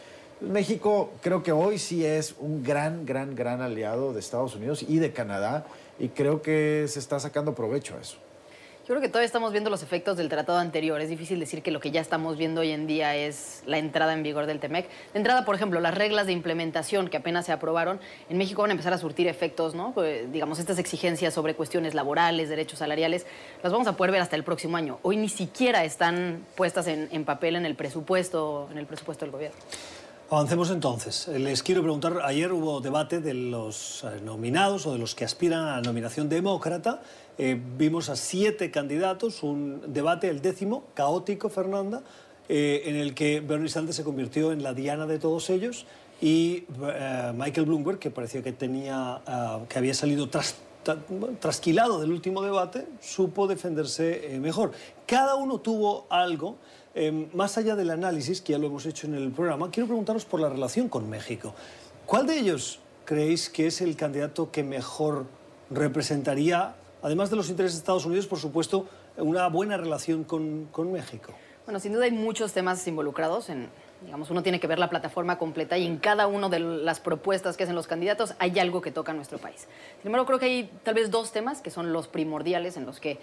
México 0.40 1.10
creo 1.20 1.42
que 1.42 1.52
hoy 1.52 1.78
sí 1.78 2.04
es 2.04 2.34
un 2.38 2.62
gran, 2.62 3.04
gran, 3.04 3.34
gran 3.34 3.60
aliado 3.60 4.12
de 4.12 4.20
Estados 4.20 4.54
Unidos 4.54 4.84
y 4.86 4.98
de 4.98 5.12
Canadá 5.12 5.66
y 5.98 6.08
creo 6.08 6.42
que 6.42 6.86
se 6.88 7.00
está 7.00 7.18
sacando 7.18 7.54
provecho 7.54 7.96
a 7.96 8.00
eso. 8.00 8.18
Yo 8.88 8.94
creo 8.94 9.02
que 9.02 9.08
todavía 9.08 9.26
estamos 9.26 9.52
viendo 9.52 9.68
los 9.68 9.82
efectos 9.82 10.16
del 10.16 10.30
tratado 10.30 10.56
anterior. 10.56 10.98
Es 11.02 11.10
difícil 11.10 11.38
decir 11.38 11.60
que 11.60 11.70
lo 11.70 11.78
que 11.78 11.90
ya 11.90 12.00
estamos 12.00 12.38
viendo 12.38 12.62
hoy 12.62 12.70
en 12.70 12.86
día 12.86 13.14
es 13.16 13.62
la 13.66 13.76
entrada 13.76 14.14
en 14.14 14.22
vigor 14.22 14.46
del 14.46 14.60
TEMEC. 14.60 14.88
De 15.12 15.18
entrada, 15.18 15.44
por 15.44 15.54
ejemplo, 15.54 15.78
las 15.78 15.94
reglas 15.94 16.24
de 16.24 16.32
implementación 16.32 17.08
que 17.08 17.18
apenas 17.18 17.44
se 17.44 17.52
aprobaron, 17.52 18.00
en 18.30 18.38
México 18.38 18.62
van 18.62 18.70
a 18.70 18.72
empezar 18.72 18.94
a 18.94 18.98
surtir 18.98 19.26
efectos, 19.26 19.74
¿no? 19.74 19.92
Pues, 19.92 20.32
digamos, 20.32 20.58
estas 20.58 20.78
exigencias 20.78 21.34
sobre 21.34 21.54
cuestiones 21.54 21.92
laborales, 21.92 22.48
derechos 22.48 22.78
salariales, 22.78 23.26
las 23.62 23.72
vamos 23.72 23.88
a 23.88 23.92
poder 23.94 24.12
ver 24.12 24.22
hasta 24.22 24.36
el 24.36 24.44
próximo 24.44 24.78
año. 24.78 25.00
Hoy 25.02 25.18
ni 25.18 25.28
siquiera 25.28 25.84
están 25.84 26.46
puestas 26.56 26.86
en, 26.86 27.10
en 27.12 27.26
papel 27.26 27.56
en 27.56 27.66
el 27.66 27.74
presupuesto, 27.74 28.70
en 28.72 28.78
el 28.78 28.86
presupuesto 28.86 29.26
del 29.26 29.32
gobierno. 29.32 29.58
Avancemos 30.30 30.70
entonces. 30.70 31.26
Les 31.28 31.62
quiero 31.62 31.80
preguntar, 31.80 32.20
ayer 32.22 32.52
hubo 32.52 32.82
debate 32.82 33.20
de 33.20 33.32
los 33.32 34.04
eh, 34.04 34.20
nominados 34.22 34.84
o 34.84 34.92
de 34.92 34.98
los 34.98 35.14
que 35.14 35.24
aspiran 35.24 35.64
a 35.64 35.76
la 35.76 35.80
nominación 35.80 36.28
demócrata. 36.28 37.00
Eh, 37.38 37.58
vimos 37.78 38.10
a 38.10 38.16
siete 38.16 38.70
candidatos, 38.70 39.42
un 39.42 39.80
debate, 39.86 40.28
el 40.28 40.42
décimo, 40.42 40.84
caótico, 40.92 41.48
Fernanda, 41.48 42.02
eh, 42.46 42.82
en 42.84 42.96
el 42.96 43.14
que 43.14 43.40
Bernie 43.40 43.70
Sanders 43.70 43.96
se 43.96 44.04
convirtió 44.04 44.52
en 44.52 44.62
la 44.62 44.74
diana 44.74 45.06
de 45.06 45.18
todos 45.18 45.48
ellos 45.48 45.86
y 46.20 46.64
Michael 47.34 47.64
Bloomberg, 47.64 47.98
que 47.98 48.10
parecía 48.10 48.42
que, 48.42 48.52
tenía, 48.52 49.22
que 49.66 49.78
había 49.78 49.94
salido 49.94 50.28
tras, 50.28 50.56
trasquilado 51.40 52.00
del 52.00 52.12
último 52.12 52.42
debate, 52.42 52.86
supo 53.00 53.46
defenderse 53.46 54.36
mejor. 54.42 54.72
Cada 55.06 55.36
uno 55.36 55.60
tuvo 55.60 56.06
algo 56.10 56.56
Em, 57.00 57.28
más 57.32 57.56
allá 57.56 57.76
del 57.76 57.90
análisis, 57.90 58.40
que 58.40 58.54
ya 58.54 58.58
lo 58.58 58.66
hemos 58.66 58.84
hecho 58.84 59.06
en 59.06 59.14
el 59.14 59.30
programa, 59.30 59.70
quiero 59.70 59.86
preguntaros 59.86 60.24
por 60.24 60.40
la 60.40 60.48
relación 60.48 60.88
con 60.88 61.08
México. 61.08 61.54
¿Cuál 62.06 62.26
de 62.26 62.36
ellos 62.36 62.80
creéis 63.04 63.48
que 63.48 63.68
es 63.68 63.80
el 63.80 63.94
candidato 63.94 64.50
que 64.50 64.64
mejor 64.64 65.26
representaría, 65.70 66.74
además 67.00 67.30
de 67.30 67.36
los 67.36 67.50
intereses 67.50 67.76
de 67.76 67.82
Estados 67.82 68.04
Unidos, 68.04 68.26
por 68.26 68.40
supuesto, 68.40 68.88
una 69.16 69.46
buena 69.46 69.76
relación 69.76 70.24
con, 70.24 70.66
con 70.72 70.90
México? 70.90 71.32
Bueno, 71.66 71.78
sin 71.78 71.92
duda 71.92 72.06
hay 72.06 72.10
muchos 72.10 72.52
temas 72.52 72.84
involucrados 72.88 73.48
digamos, 74.00 74.30
uno 74.30 74.42
tiene 74.42 74.60
que 74.60 74.66
ver 74.66 74.78
la 74.78 74.90
plataforma 74.90 75.38
completa 75.38 75.76
y 75.76 75.86
en 75.86 75.98
cada 75.98 76.26
una 76.26 76.48
de 76.48 76.60
las 76.60 77.00
propuestas 77.00 77.56
que 77.56 77.64
hacen 77.64 77.74
los 77.74 77.86
candidatos 77.86 78.34
hay 78.38 78.58
algo 78.58 78.80
que 78.80 78.92
toca 78.92 79.12
a 79.12 79.14
nuestro 79.14 79.38
país. 79.38 79.66
Embargo, 80.04 80.26
creo 80.26 80.38
que 80.38 80.46
hay 80.46 80.70
tal 80.84 80.94
vez 80.94 81.10
dos 81.10 81.32
temas 81.32 81.60
que 81.60 81.70
son 81.70 81.92
los 81.92 82.06
primordiales 82.06 82.76
en 82.76 82.86
los 82.86 83.00
que 83.00 83.18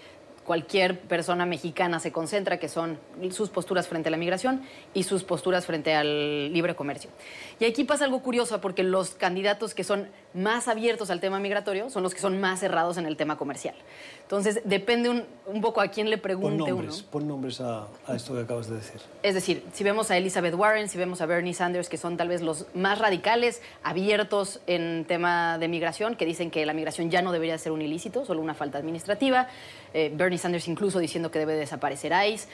cualquier 0.46 1.00
persona 1.00 1.44
mexicana 1.44 2.00
se 2.00 2.12
concentra, 2.12 2.58
que 2.58 2.68
son 2.68 2.98
sus 3.30 3.50
posturas 3.50 3.88
frente 3.88 4.08
a 4.08 4.10
la 4.10 4.16
migración 4.16 4.62
y 4.94 5.02
sus 5.02 5.24
posturas 5.24 5.66
frente 5.66 5.94
al 5.94 6.52
libre 6.52 6.74
comercio. 6.74 7.10
Y 7.58 7.64
aquí 7.64 7.84
pasa 7.84 8.04
algo 8.04 8.22
curioso 8.22 8.60
porque 8.60 8.82
los 8.82 9.10
candidatos 9.10 9.74
que 9.74 9.84
son 9.84 10.08
más 10.36 10.68
abiertos 10.68 11.10
al 11.10 11.20
tema 11.20 11.40
migratorio 11.40 11.90
son 11.90 12.02
los 12.02 12.14
que 12.14 12.20
son 12.20 12.40
más 12.40 12.60
cerrados 12.60 12.98
en 12.98 13.06
el 13.06 13.16
tema 13.16 13.36
comercial. 13.36 13.74
Entonces, 14.22 14.60
depende 14.64 15.08
un, 15.46 15.60
poco 15.60 15.80
a 15.80 15.88
quién 15.88 16.10
le 16.10 16.18
pregunte 16.18 16.58
pon 16.58 16.68
nombres, 16.68 16.98
uno. 17.00 17.10
Pon 17.10 17.28
nombres 17.28 17.60
a, 17.60 17.86
esto 18.14 18.34
que 18.34 18.40
acabas 18.40 18.68
de 18.68 18.76
decir. 18.76 19.00
Es 19.22 19.34
decir, 19.34 19.64
si 19.72 19.84
vemos 19.84 20.10
a 20.10 20.16
Elizabeth 20.16 20.54
Warren, 20.54 20.88
si 20.88 20.98
vemos 20.98 21.20
a 21.20 21.26
Bernie 21.26 21.54
Sanders, 21.54 21.88
que 21.88 21.96
son 21.96 22.16
tal 22.16 22.28
vez 22.28 22.42
los 22.42 22.66
más 22.74 22.98
radicales, 22.98 23.62
abiertos 23.82 24.60
en 24.66 25.04
tema 25.06 25.58
de 25.58 25.68
migración, 25.68 26.16
que 26.16 26.26
dicen 26.26 26.50
que 26.50 26.66
la 26.66 26.72
migración 26.72 27.10
ya 27.10 27.22
no 27.22 27.32
debería 27.32 27.56
ser 27.58 27.72
un 27.72 27.82
ilícito, 27.82 28.24
solo 28.24 28.40
una 28.40 28.54
falta 28.54 28.78
administrativa. 28.78 29.48
Eh, 29.94 30.12
Bernie 30.14 30.38
Sanders 30.38 30.68
incluso 30.68 30.98
diciendo 30.98 31.30
que 31.30 31.38
debe 31.38 31.54
desaparecer 31.54 32.12
ICE 32.12 32.48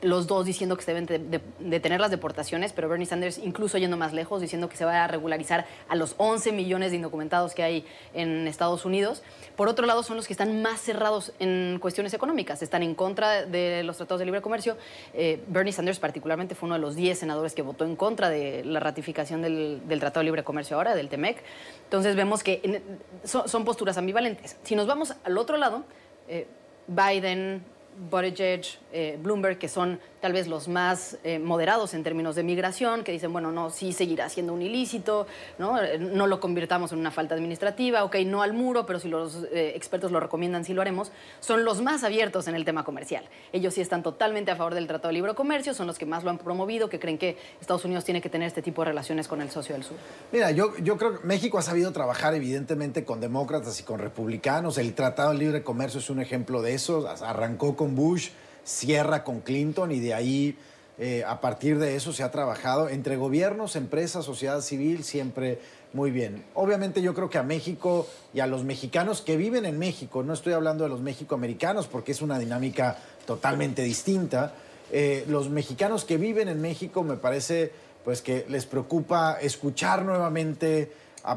los 0.00 0.26
dos 0.26 0.46
diciendo 0.46 0.76
que 0.76 0.82
se 0.82 0.94
deben 0.94 1.42
detener 1.58 2.00
las 2.00 2.10
deportaciones, 2.10 2.72
pero 2.72 2.88
Bernie 2.88 3.06
Sanders 3.06 3.38
incluso 3.38 3.78
yendo 3.78 3.96
más 3.96 4.12
lejos, 4.12 4.40
diciendo 4.40 4.68
que 4.68 4.76
se 4.76 4.84
va 4.84 5.04
a 5.04 5.08
regularizar 5.08 5.66
a 5.88 5.96
los 5.96 6.14
11 6.18 6.52
millones 6.52 6.90
de 6.90 6.96
indocumentados 6.96 7.54
que 7.54 7.62
hay 7.62 7.86
en 8.14 8.46
Estados 8.46 8.84
Unidos. 8.84 9.22
Por 9.56 9.68
otro 9.68 9.86
lado, 9.86 10.02
son 10.02 10.16
los 10.16 10.26
que 10.26 10.32
están 10.32 10.62
más 10.62 10.80
cerrados 10.80 11.32
en 11.38 11.78
cuestiones 11.80 12.14
económicas, 12.14 12.62
están 12.62 12.82
en 12.82 12.94
contra 12.94 13.44
de 13.44 13.82
los 13.82 13.96
tratados 13.96 14.20
de 14.20 14.26
libre 14.26 14.40
comercio. 14.40 14.76
Eh, 15.14 15.42
Bernie 15.48 15.72
Sanders 15.72 15.98
particularmente 15.98 16.54
fue 16.54 16.66
uno 16.66 16.76
de 16.76 16.80
los 16.80 16.94
10 16.94 17.18
senadores 17.18 17.54
que 17.54 17.62
votó 17.62 17.84
en 17.84 17.96
contra 17.96 18.28
de 18.30 18.64
la 18.64 18.80
ratificación 18.80 19.42
del, 19.42 19.80
Tratado 19.98 20.20
de 20.20 20.24
Libre 20.24 20.44
Comercio 20.44 20.76
ahora, 20.76 20.94
del 20.94 21.08
TEMEC. 21.08 21.42
Entonces 21.84 22.14
vemos 22.14 22.42
que 22.42 22.82
son, 23.24 23.64
posturas 23.64 23.98
ambivalentes. 23.98 24.56
Si 24.62 24.76
nos 24.76 24.86
vamos 24.86 25.14
al 25.24 25.36
otro 25.38 25.56
lado, 25.56 25.84
eh, 26.28 26.46
Biden, 26.86 27.64
Buttigieg, 28.10 28.62
eh, 28.92 29.18
Bloomberg, 29.20 29.58
que 29.58 29.68
son 29.68 30.00
tal 30.20 30.32
vez 30.32 30.48
los 30.48 30.68
más 30.68 31.16
eh, 31.22 31.38
moderados 31.38 31.94
en 31.94 32.02
términos 32.02 32.34
de 32.34 32.42
migración, 32.42 33.04
que 33.04 33.12
dicen, 33.12 33.32
bueno, 33.32 33.52
no, 33.52 33.70
sí 33.70 33.92
seguirá 33.92 34.28
siendo 34.28 34.52
un 34.52 34.62
ilícito, 34.62 35.26
¿no? 35.58 35.80
Eh, 35.80 35.98
no 35.98 36.26
lo 36.26 36.40
convirtamos 36.40 36.92
en 36.92 36.98
una 36.98 37.10
falta 37.10 37.34
administrativa, 37.34 38.04
ok, 38.04 38.16
no 38.26 38.42
al 38.42 38.52
muro, 38.52 38.86
pero 38.86 38.98
si 38.98 39.08
los 39.08 39.46
expertos 39.52 40.10
lo 40.10 40.20
recomiendan, 40.20 40.64
sí 40.64 40.74
lo 40.74 40.82
haremos, 40.82 41.12
son 41.40 41.64
los 41.64 41.82
más 41.82 42.04
abiertos 42.04 42.48
en 42.48 42.54
el 42.54 42.64
tema 42.64 42.84
comercial. 42.84 43.24
Ellos 43.52 43.74
sí 43.74 43.80
están 43.80 44.02
totalmente 44.02 44.50
a 44.50 44.56
favor 44.56 44.74
del 44.74 44.86
Tratado 44.86 45.08
de 45.08 45.14
Libre 45.14 45.34
Comercio, 45.34 45.74
son 45.74 45.86
los 45.86 45.98
que 45.98 46.06
más 46.06 46.24
lo 46.24 46.30
han 46.30 46.38
promovido, 46.38 46.88
que 46.88 46.98
creen 46.98 47.18
que 47.18 47.36
Estados 47.60 47.84
Unidos 47.84 48.04
tiene 48.04 48.20
que 48.20 48.28
tener 48.28 48.48
este 48.48 48.62
tipo 48.62 48.82
de 48.82 48.86
relaciones 48.86 49.28
con 49.28 49.40
el 49.40 49.50
socio 49.50 49.74
del 49.74 49.84
sur. 49.84 49.96
Mira, 50.32 50.50
yo, 50.50 50.76
yo 50.78 50.96
creo 50.96 51.20
que 51.20 51.26
México 51.26 51.58
ha 51.58 51.62
sabido 51.62 51.92
trabajar 51.92 52.34
evidentemente 52.34 53.04
con 53.04 53.20
demócratas 53.20 53.80
y 53.80 53.82
con 53.82 53.98
republicanos. 53.98 54.78
El 54.78 54.94
Tratado 54.94 55.30
de 55.32 55.38
Libre 55.38 55.62
Comercio 55.62 56.00
es 56.00 56.10
un 56.10 56.20
ejemplo 56.20 56.62
de 56.62 56.74
eso. 56.74 57.08
Arrancó 57.22 57.76
con 57.76 57.87
Bush 57.96 58.30
cierra 58.64 59.24
con 59.24 59.40
Clinton 59.40 59.92
y 59.92 60.00
de 60.00 60.14
ahí, 60.14 60.56
eh, 60.98 61.24
a 61.26 61.40
partir 61.40 61.78
de 61.78 61.96
eso, 61.96 62.12
se 62.12 62.22
ha 62.22 62.30
trabajado 62.30 62.88
entre 62.88 63.16
gobiernos, 63.16 63.76
empresas, 63.76 64.24
sociedad 64.24 64.60
civil, 64.60 65.04
siempre 65.04 65.58
muy 65.92 66.10
bien. 66.10 66.44
Obviamente 66.54 67.00
yo 67.00 67.14
creo 67.14 67.30
que 67.30 67.38
a 67.38 67.42
México 67.42 68.06
y 68.34 68.40
a 68.40 68.46
los 68.46 68.64
mexicanos 68.64 69.22
que 69.22 69.36
viven 69.36 69.64
en 69.64 69.78
México, 69.78 70.22
no 70.22 70.34
estoy 70.34 70.52
hablando 70.52 70.84
de 70.84 70.90
los 70.90 71.00
mexicoamericanos 71.00 71.86
porque 71.86 72.12
es 72.12 72.20
una 72.20 72.38
dinámica 72.38 72.98
totalmente 73.26 73.82
distinta, 73.82 74.52
eh, 74.90 75.24
los 75.28 75.50
mexicanos 75.50 76.04
que 76.04 76.16
viven 76.16 76.48
en 76.48 76.60
México 76.60 77.02
me 77.02 77.16
parece 77.16 77.72
pues 78.04 78.22
que 78.22 78.46
les 78.48 78.64
preocupa 78.64 79.38
escuchar 79.40 80.04
nuevamente 80.04 80.92
a 81.24 81.36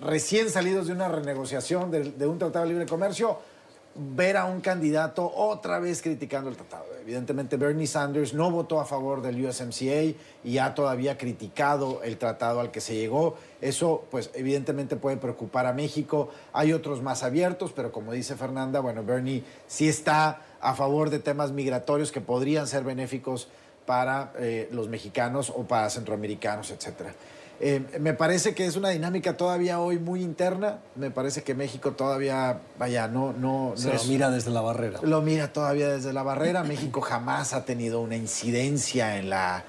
recién 0.00 0.50
salidos 0.50 0.86
de 0.86 0.92
una 0.92 1.08
renegociación 1.08 1.90
de, 1.90 2.10
de 2.12 2.26
un 2.26 2.38
tratado 2.38 2.66
de 2.66 2.72
libre 2.72 2.86
comercio, 2.86 3.38
ver 3.94 4.36
a 4.36 4.44
un 4.44 4.60
candidato 4.60 5.30
otra 5.34 5.78
vez 5.78 6.02
criticando 6.02 6.50
el 6.50 6.56
tratado. 6.56 6.84
Evidentemente 7.00 7.56
Bernie 7.56 7.86
Sanders 7.86 8.34
no 8.34 8.50
votó 8.50 8.80
a 8.80 8.84
favor 8.84 9.22
del 9.22 9.44
USMCA 9.44 10.16
y 10.42 10.58
ha 10.58 10.74
todavía 10.74 11.16
criticado 11.16 12.02
el 12.02 12.18
tratado 12.18 12.60
al 12.60 12.70
que 12.70 12.80
se 12.80 12.94
llegó. 12.94 13.36
Eso 13.60 14.04
pues 14.10 14.30
evidentemente 14.34 14.96
puede 14.96 15.16
preocupar 15.16 15.66
a 15.66 15.72
México. 15.72 16.30
Hay 16.52 16.72
otros 16.72 17.02
más 17.02 17.22
abiertos, 17.22 17.72
pero 17.74 17.92
como 17.92 18.12
dice 18.12 18.36
Fernanda, 18.36 18.80
bueno, 18.80 19.04
Bernie 19.04 19.44
sí 19.68 19.88
está 19.88 20.40
a 20.60 20.74
favor 20.74 21.10
de 21.10 21.18
temas 21.18 21.52
migratorios 21.52 22.10
que 22.10 22.20
podrían 22.20 22.66
ser 22.66 22.84
benéficos 22.84 23.48
para 23.86 24.32
eh, 24.38 24.68
los 24.72 24.88
mexicanos 24.88 25.50
o 25.54 25.64
para 25.64 25.90
centroamericanos, 25.90 26.70
etcétera. 26.70 27.14
Eh, 27.60 27.82
me 28.00 28.14
parece 28.14 28.54
que 28.54 28.66
es 28.66 28.76
una 28.76 28.90
dinámica 28.90 29.36
todavía 29.36 29.80
hoy 29.80 29.98
muy 29.98 30.22
interna. 30.22 30.80
Me 30.96 31.10
parece 31.10 31.42
que 31.42 31.54
México 31.54 31.92
todavía, 31.92 32.60
vaya, 32.78 33.08
no... 33.08 33.32
no 33.32 33.72
Se 33.76 33.92
lo 33.94 34.04
mira 34.04 34.30
desde 34.30 34.50
la 34.50 34.60
barrera. 34.60 35.00
Lo 35.02 35.22
mira 35.22 35.52
todavía 35.52 35.88
desde 35.88 36.12
la 36.12 36.22
barrera. 36.22 36.64
México 36.64 37.00
jamás 37.00 37.52
ha 37.52 37.64
tenido 37.64 38.00
una 38.00 38.16
incidencia 38.16 39.18
en 39.18 39.30
la, 39.30 39.64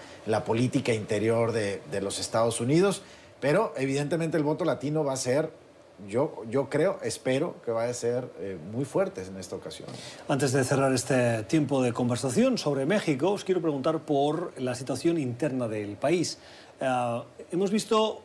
política 0.46 0.94
interior 0.94 1.52
de, 1.52 1.82
los 2.02 2.20
Estados 2.20 2.60
Unidos, 2.60 3.04
pero 3.40 3.74
evidentemente 3.78 4.38
el 4.38 4.44
voto 4.44 4.66
latino 4.66 5.04
va 5.04 5.14
a 5.14 5.18
ser 5.18 5.52
yo, 6.10 6.44
yo 6.50 6.70
creo, 6.70 7.00
espero 7.04 7.56
que 7.64 7.72
vaya 7.72 7.90
a 7.90 7.94
ser 7.94 8.30
eh, 8.40 8.58
muy 8.74 8.84
fuerte 8.84 9.24
en 9.24 9.38
esta 9.38 9.56
ocasión. 9.56 9.88
Antes 10.28 10.52
de 10.52 10.64
cerrar 10.66 10.92
este 10.92 11.44
tiempo 11.44 11.82
de 11.82 11.94
conversación 11.94 12.58
sobre 12.58 12.86
México, 12.86 13.32
os 13.32 13.46
quiero 13.46 13.62
preguntar 13.62 14.00
por 14.00 14.52
la 14.60 14.76
situación 14.76 15.18
interna 15.18 15.70
del 15.70 15.96
país. 15.96 16.38
Eh, 16.80 17.22
hemos 17.52 17.72
visto 17.72 18.22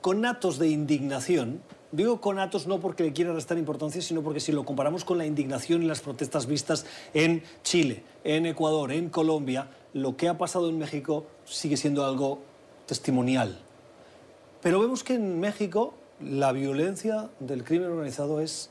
conatos 0.00 0.58
de 0.58 0.68
indignación. 0.68 1.62
Digo 1.92 2.20
conatos 2.20 2.66
no 2.66 2.80
porque 2.80 3.04
le 3.04 3.12
quiera 3.12 3.32
restar 3.32 3.56
importancia, 3.56 4.02
sino 4.02 4.22
porque 4.22 4.40
si 4.40 4.52
lo 4.52 4.64
comparamos 4.64 5.04
con 5.04 5.16
la 5.16 5.26
indignación 5.26 5.82
y 5.82 5.86
las 5.86 6.00
protestas 6.00 6.46
vistas 6.46 6.86
en 7.14 7.42
Chile, 7.62 8.02
en 8.24 8.46
Ecuador, 8.46 8.90
en 8.90 9.08
Colombia, 9.10 9.68
lo 9.92 10.16
que 10.16 10.28
ha 10.28 10.36
pasado 10.36 10.68
en 10.68 10.78
México 10.78 11.24
sigue 11.44 11.76
siendo 11.76 12.04
algo 12.04 12.40
testimonial. 12.86 13.58
Pero 14.60 14.80
vemos 14.80 15.04
que 15.04 15.14
en 15.14 15.38
México 15.38 15.94
la 16.20 16.52
violencia 16.52 17.30
del 17.38 17.64
crimen 17.64 17.90
organizado 17.90 18.40
es 18.40 18.70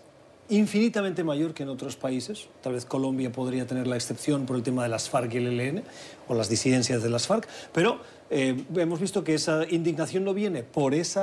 infinitamente 0.50 1.24
mayor 1.24 1.54
que 1.54 1.64
en 1.64 1.70
otros 1.70 1.96
países. 1.96 2.48
Tal 2.62 2.74
vez 2.74 2.86
Colombia 2.86 3.32
podría 3.32 3.66
tener 3.66 3.88
la 3.88 3.96
excepción 3.96 4.46
por 4.46 4.56
el 4.56 4.64
tema 4.64 4.84
de 4.84 4.90
las 4.90 5.10
FARC 5.10 5.34
y 5.34 5.38
el 5.38 5.60
ELN, 5.60 5.84
o 6.28 6.34
las 6.34 6.50
disidencias 6.50 7.02
de 7.02 7.10
las 7.10 7.28
FARC, 7.28 7.48
pero 7.72 8.00
eh, 8.30 8.64
hemos 8.76 9.00
visto 9.00 9.24
que 9.24 9.36
esa 9.36 9.66
indignación 9.70 10.24
no 10.24 10.34
viene 10.34 10.64
por 10.64 10.94
ese 10.94 11.22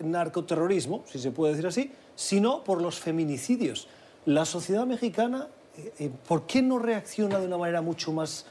narcoterrorismo, 0.00 1.04
si 1.10 1.18
se 1.18 1.30
puede 1.30 1.52
decir 1.52 1.66
así, 1.66 1.92
sino 2.14 2.64
por 2.64 2.80
los 2.80 2.98
feminicidios. 2.98 3.88
La 4.24 4.44
sociedad 4.44 4.86
mexicana, 4.86 5.48
eh, 5.76 5.92
eh, 5.98 6.10
¿por 6.28 6.46
qué 6.46 6.62
no 6.62 6.78
reacciona 6.78 7.38
de 7.38 7.46
una 7.46 7.58
manera 7.58 7.82
mucho 7.82 8.12
más 8.12 8.46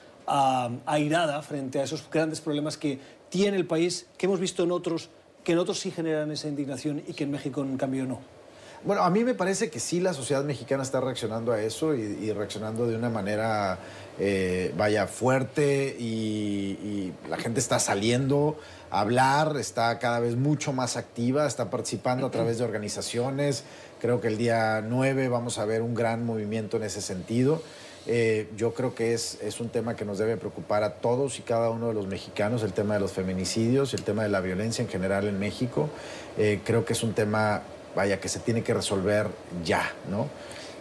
airada 0.85 1.41
frente 1.41 1.79
a 1.79 1.83
esos 1.83 2.07
grandes 2.11 2.39
problemas 2.39 2.77
que 2.77 2.99
tiene 3.29 3.57
el 3.57 3.65
país, 3.65 4.05
que 4.15 4.27
hemos 4.27 4.39
visto 4.39 4.63
en 4.63 4.71
otros, 4.71 5.09
que 5.43 5.53
en 5.53 5.57
otros 5.57 5.79
sí 5.79 5.89
generan 5.89 6.31
esa 6.31 6.47
indignación 6.47 7.01
y 7.07 7.13
que 7.13 7.23
en 7.23 7.31
México 7.31 7.61
en 7.61 7.77
cambio 7.77 8.05
no? 8.05 8.38
Bueno, 8.83 9.03
a 9.03 9.09
mí 9.09 9.25
me 9.25 9.33
parece 9.33 9.69
que 9.69 9.79
sí 9.79 9.99
la 9.99 10.13
sociedad 10.13 10.43
mexicana 10.45 10.83
está 10.83 11.01
reaccionando 11.01 11.51
a 11.51 11.61
eso 11.61 11.93
y, 11.95 12.31
reaccionando 12.31 12.87
de 12.87 12.95
una 12.95 13.09
manera, 13.09 13.77
eh, 14.17 14.73
vaya, 14.77 15.05
fuerte 15.05 15.95
y, 15.99 17.11
la 17.29 17.37
gente 17.37 17.59
está 17.59 17.79
saliendo 17.79 18.57
a 18.89 19.01
hablar, 19.01 19.57
está 19.57 19.99
cada 19.99 20.19
vez 20.19 20.35
mucho 20.35 20.73
más 20.73 20.97
activa, 20.97 21.45
está 21.45 21.69
participando 21.69 22.25
a 22.27 22.31
través 22.31 22.57
de 22.57 22.63
organizaciones. 22.63 23.63
Creo 24.01 24.21
que 24.21 24.29
el 24.29 24.37
día 24.37 24.81
9 24.81 25.27
vamos 25.27 25.59
a 25.59 25.65
ver 25.65 25.81
un 25.81 25.93
gran 25.93 26.25
movimiento 26.25 26.77
en 26.77 26.83
ese 26.83 27.01
sentido. 27.01 27.61
Eh, 28.07 28.47
yo 28.57 28.73
creo 28.73 28.95
que 28.95 29.13
es, 29.13 29.37
es 29.41 29.59
un 29.59 29.69
tema 29.69 29.95
que 29.95 30.05
nos 30.05 30.17
debe 30.17 30.37
preocupar 30.37 30.83
a 30.83 30.95
todos 30.95 31.37
y 31.37 31.41
cada 31.41 31.69
uno 31.69 31.89
de 31.89 31.93
los 31.93 32.07
mexicanos, 32.07 32.63
el 32.63 32.73
tema 32.73 32.95
de 32.95 33.01
los 33.01 33.11
feminicidios, 33.11 33.93
el 33.93 34.03
tema 34.03 34.23
de 34.23 34.29
la 34.29 34.39
violencia 34.41 34.81
en 34.81 34.89
general 34.89 35.27
en 35.27 35.37
México. 35.37 35.89
Eh, 36.37 36.61
creo 36.65 36.85
que 36.85 36.93
es 36.93 37.03
un 37.03 37.13
tema, 37.13 37.61
vaya, 37.95 38.19
que 38.19 38.29
se 38.29 38.39
tiene 38.39 38.63
que 38.63 38.73
resolver 38.73 39.27
ya, 39.63 39.91
¿no? 40.09 40.27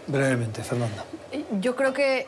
Brevemente, 0.06 0.62
Fernanda. 0.62 1.04
Yo 1.60 1.76
creo 1.76 1.92
que 1.92 2.26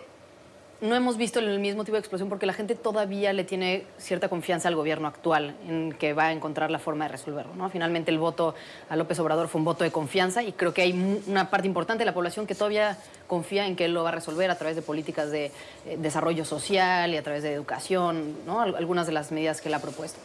no 0.80 0.94
hemos 0.94 1.16
visto 1.16 1.40
el 1.40 1.58
mismo 1.58 1.84
tipo 1.84 1.94
de 1.94 2.00
explosión 2.00 2.28
porque 2.28 2.46
la 2.46 2.52
gente 2.52 2.74
todavía 2.74 3.32
le 3.32 3.44
tiene 3.44 3.84
cierta 3.98 4.28
confianza 4.28 4.68
al 4.68 4.76
gobierno 4.76 5.08
actual 5.08 5.54
en 5.68 5.92
que 5.92 6.14
va 6.14 6.26
a 6.26 6.32
encontrar 6.32 6.70
la 6.70 6.78
forma 6.78 7.04
de 7.04 7.12
resolverlo. 7.12 7.54
¿no? 7.54 7.68
Finalmente 7.68 8.10
el 8.10 8.18
voto 8.18 8.54
a 8.88 8.96
López 8.96 9.18
Obrador 9.18 9.48
fue 9.48 9.58
un 9.58 9.66
voto 9.66 9.84
de 9.84 9.90
confianza 9.90 10.42
y 10.42 10.52
creo 10.52 10.72
que 10.72 10.82
hay 10.82 11.22
una 11.26 11.50
parte 11.50 11.66
importante 11.66 12.02
de 12.02 12.06
la 12.06 12.14
población 12.14 12.46
que 12.46 12.54
todavía 12.54 12.96
confía 13.26 13.66
en 13.66 13.76
que 13.76 13.84
él 13.84 13.92
lo 13.92 14.02
va 14.02 14.08
a 14.08 14.12
resolver 14.12 14.50
a 14.50 14.56
través 14.56 14.76
de 14.76 14.82
políticas 14.82 15.30
de 15.30 15.52
eh, 15.86 15.98
desarrollo 15.98 16.44
social 16.44 17.12
y 17.12 17.16
a 17.18 17.22
través 17.22 17.42
de 17.42 17.52
educación, 17.52 18.36
¿no? 18.46 18.60
algunas 18.62 19.06
de 19.06 19.12
las 19.12 19.32
medidas 19.32 19.60
que 19.60 19.68
él 19.68 19.74
ha 19.74 19.80
propuesto. 19.80 20.18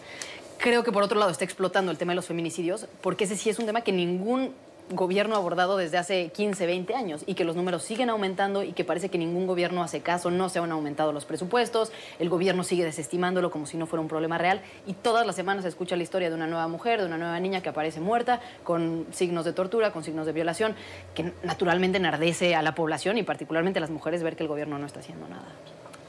Creo 0.66 0.84
que 0.84 0.92
por 0.92 1.04
otro 1.04 1.20
lado 1.20 1.30
está 1.30 1.46
explotando 1.46 1.92
el 1.92 2.00
tema 2.00 2.14
de 2.14 2.16
los 2.16 2.26
feminicidios 2.26 2.88
porque 3.02 3.26
ese 3.26 3.38
sí 3.38 3.52
es 3.52 3.60
un 3.60 3.68
tema 3.68 3.82
que 3.82 3.92
ningún 3.92 4.52
gobierno 4.90 5.36
abordado 5.36 5.78
desde 5.78 6.00
hace 6.00 6.30
15, 6.30 6.66
20 6.66 6.96
años 6.96 7.22
y 7.28 7.36
que 7.36 7.44
los 7.44 7.56
números 7.56 7.84
siguen 7.84 8.10
aumentando 8.10 8.64
y 8.64 8.74
que 8.74 8.84
parece 8.84 9.10
que 9.10 9.20
ningún 9.20 9.46
gobierno 9.46 9.84
hace 9.84 10.02
caso, 10.02 10.32
no 10.32 10.50
se 10.50 10.58
han 10.58 10.72
aumentado 10.72 11.14
los 11.14 11.24
presupuestos, 11.24 11.92
el 12.18 12.30
gobierno 12.30 12.64
sigue 12.64 12.84
desestimándolo 12.84 13.52
como 13.52 13.68
si 13.68 13.78
no 13.78 13.86
fuera 13.86 14.02
un 14.02 14.08
problema 14.08 14.40
real 14.40 14.64
y 14.88 14.94
todas 14.94 15.28
las 15.28 15.36
semanas 15.36 15.66
se 15.66 15.70
escucha 15.70 15.96
la 15.98 16.02
historia 16.02 16.30
de 16.30 16.36
una 16.36 16.48
nueva 16.48 16.68
mujer, 16.68 17.00
de 17.00 17.06
una 17.06 17.20
nueva 17.20 17.40
niña 17.40 17.62
que 17.62 17.70
aparece 17.70 18.00
muerta 18.00 18.42
con 18.64 19.06
signos 19.12 19.46
de 19.46 19.54
tortura, 19.54 19.92
con 19.92 20.04
signos 20.04 20.26
de 20.26 20.32
violación, 20.32 20.74
que 21.14 21.32
naturalmente 21.44 22.00
enardece 22.00 22.56
a 22.56 22.64
la 22.64 22.74
población 22.74 23.20
y 23.20 23.24
particularmente 23.24 23.78
a 23.78 23.82
las 23.82 23.92
mujeres 23.92 24.24
ver 24.24 24.36
que 24.36 24.42
el 24.42 24.50
gobierno 24.50 24.80
no 24.80 24.88
está 24.88 25.02
haciendo 25.02 25.28
nada. 25.28 25.46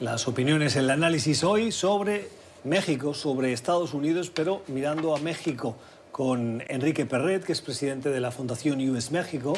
Las 0.00 0.26
opiniones, 0.26 0.76
el 0.76 0.88
análisis 0.88 1.44
hoy 1.44 1.72
sobre 1.72 2.45
México, 2.66 3.14
sobre 3.14 3.52
Estados 3.52 3.94
Unidos, 3.94 4.30
pero 4.34 4.62
mirando 4.66 5.14
a 5.14 5.18
México 5.18 5.76
con 6.12 6.62
Enrique 6.68 7.06
Perret, 7.06 7.44
que 7.44 7.52
es 7.52 7.60
presidente 7.60 8.10
de 8.10 8.20
la 8.20 8.30
Fundación 8.30 8.80
US 8.88 9.10
México, 9.10 9.54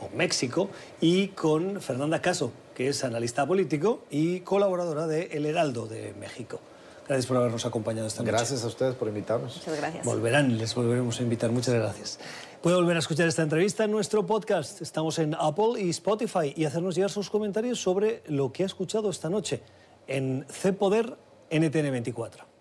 o 0.00 0.08
México, 0.16 0.68
y 1.00 1.28
con 1.28 1.80
Fernanda 1.80 2.20
Caso, 2.20 2.52
que 2.74 2.88
es 2.88 3.04
analista 3.04 3.46
político 3.46 4.02
y 4.10 4.40
colaboradora 4.40 5.06
de 5.06 5.28
El 5.32 5.46
Heraldo 5.46 5.86
de 5.86 6.12
México. 6.18 6.60
Gracias 7.06 7.26
por 7.26 7.36
habernos 7.36 7.64
acompañado 7.66 8.06
esta 8.06 8.22
noche. 8.22 8.32
Gracias 8.32 8.64
a 8.64 8.66
ustedes 8.66 8.94
por 8.94 9.08
invitarnos. 9.08 9.56
Muchas 9.56 9.76
gracias. 9.76 10.04
Volverán, 10.04 10.56
les 10.58 10.74
volveremos 10.74 11.20
a 11.20 11.22
invitar. 11.22 11.50
Muchas 11.50 11.74
gracias. 11.74 12.18
Puede 12.62 12.76
volver 12.76 12.96
a 12.96 13.00
escuchar 13.00 13.28
esta 13.28 13.42
entrevista 13.42 13.84
en 13.84 13.90
nuestro 13.90 14.24
podcast. 14.24 14.82
Estamos 14.82 15.18
en 15.18 15.34
Apple 15.38 15.80
y 15.80 15.90
Spotify 15.90 16.52
y 16.54 16.64
hacernos 16.64 16.94
llegar 16.94 17.10
sus 17.10 17.28
comentarios 17.28 17.80
sobre 17.80 18.22
lo 18.28 18.52
que 18.52 18.62
ha 18.62 18.66
escuchado 18.66 19.10
esta 19.10 19.28
noche 19.28 19.62
en 20.06 20.46
C 20.48 20.72
Poder 21.52 21.70
NTN24. 21.70 22.51